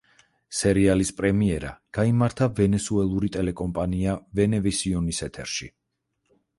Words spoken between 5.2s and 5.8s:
ეთერში.